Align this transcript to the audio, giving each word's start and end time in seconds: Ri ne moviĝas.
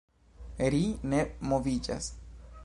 Ri 0.75 0.79
ne 1.13 1.19
moviĝas. 1.53 2.09